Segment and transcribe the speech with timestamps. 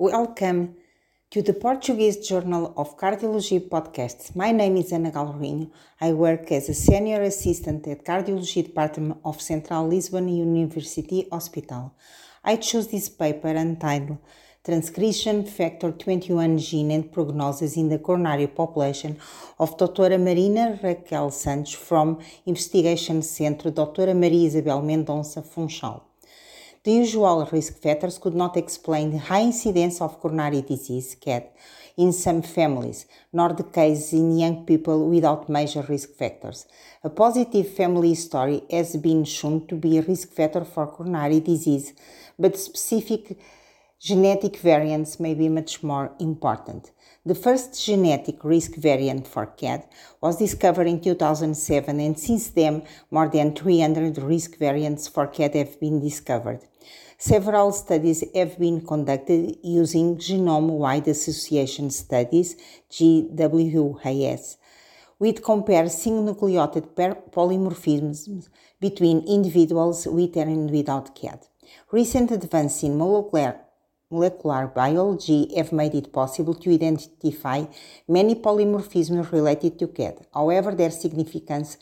[0.00, 0.76] Welcome
[1.32, 4.36] to the Portuguese Journal of Cardiology podcast.
[4.36, 5.72] My name is Ana Galrinho.
[6.00, 11.96] I work as a senior assistant at Cardiology Department of Central Lisbon University Hospital.
[12.44, 14.18] I chose this paper entitled
[14.64, 19.18] Transcription Factor 21 Gene and Prognosis in the Coronary Population
[19.58, 20.16] of Dra.
[20.16, 24.14] Marina Raquel Santos from Investigation Centro Dra.
[24.14, 26.07] Maria Isabel Mendonça Funchal.
[26.84, 31.48] The usual risk factors could not explain the high incidence of coronary disease CAD
[31.96, 36.66] in some families, nor the case in young people without major risk factors.
[37.02, 41.92] A positive family history has been shown to be a risk factor for coronary disease,
[42.38, 43.36] but specific
[44.00, 46.92] genetic variants may be much more important.
[47.26, 49.88] The first genetic risk variant for CAD
[50.20, 55.80] was discovered in 2007, and since then, more than 300 risk variants for CAD have
[55.80, 56.60] been discovered.
[57.18, 62.54] Several studies have been conducted using genome wide association studies,
[62.90, 64.56] GWAS,
[65.18, 66.94] which compare single nucleotide
[67.32, 68.48] polymorphisms
[68.80, 71.40] between individuals with and without CAD.
[71.90, 73.58] Recent advances in molecular
[74.10, 77.64] molecular biology have made it possible to identify
[78.08, 80.26] many polymorphisms related to CAD.
[80.32, 81.76] However, their significance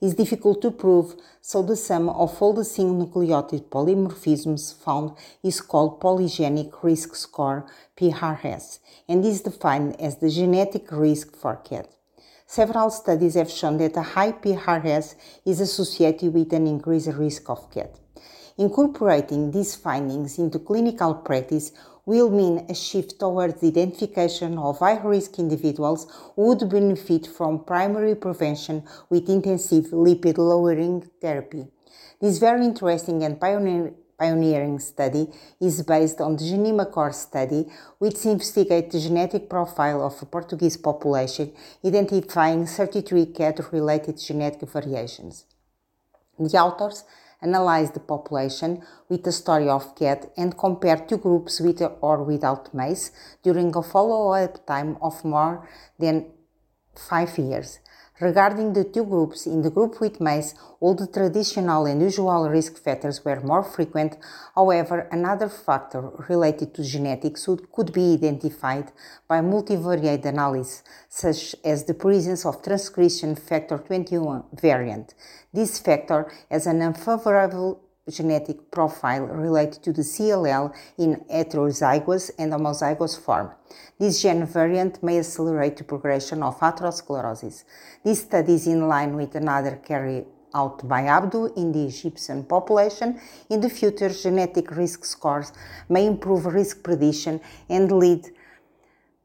[0.00, 5.60] is difficult to prove, so the sum of all the single nucleotide polymorphisms found is
[5.60, 11.88] called polygenic risk score PRS and is defined as the genetic risk for CAD.
[12.46, 15.14] Several studies have shown that a high PRS
[15.46, 18.01] is associated with an increased risk of CAD.
[18.58, 21.72] Incorporating these findings into clinical practice
[22.04, 27.64] will mean a shift towards the identification of high risk individuals who would benefit from
[27.64, 31.66] primary prevention with intensive lipid lowering therapy.
[32.20, 35.28] This very interesting and pioneer, pioneering study
[35.60, 37.66] is based on the GENEMACOR study,
[37.98, 41.52] which investigates the genetic profile of a Portuguese population,
[41.84, 45.44] identifying 33 CAD related genetic variations.
[46.38, 47.04] The authors
[47.42, 52.72] analyze the population with the story of CAD and compare two groups with or without
[52.74, 53.10] MACE
[53.42, 56.30] during a follow-up time of more than
[56.94, 57.78] five years.
[58.20, 62.76] Regarding the two groups, in the group with MACE, all the traditional and usual risk
[62.76, 64.18] factors were more frequent.
[64.54, 68.92] However, another factor related to genetics could be identified
[69.26, 75.14] by multivariate analysis, such as the presence of transcription factor 21 variant.
[75.52, 77.80] This factor has an unfavorable
[78.10, 83.52] genetic profile related to the CLL in heterozygous and homozygous form.
[83.98, 87.64] This gene variant may accelerate the progression of atherosclerosis.
[88.04, 93.20] This study is in line with another carried out by Abdu in the Egyptian population.
[93.48, 95.52] In the future, genetic risk scores
[95.88, 98.28] may improve risk prediction and lead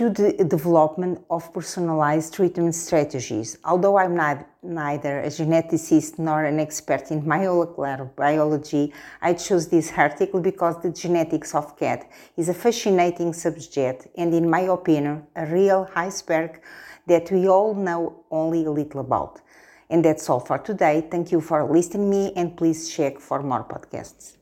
[0.00, 3.58] to the development of personalized treatment strategies.
[3.66, 9.92] Although I'm not, neither a geneticist nor an expert in molecular biology, I chose this
[9.94, 12.06] article because the genetics of CAD
[12.38, 16.62] is a fascinating subject and, in my opinion, a real iceberg
[17.06, 19.42] that we all know only a little about.
[19.90, 21.06] And that's all for today.
[21.10, 24.39] Thank you for listening me and please check for more podcasts.